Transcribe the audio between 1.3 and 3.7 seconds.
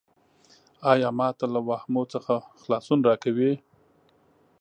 ته له واهمو څخه خلاصون راکوې؟